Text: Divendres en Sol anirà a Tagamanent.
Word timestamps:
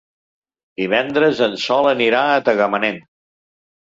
Divendres 0.79 1.41
en 1.47 1.53
Sol 1.65 1.91
anirà 1.91 2.21
a 2.29 2.41
Tagamanent. 2.47 3.01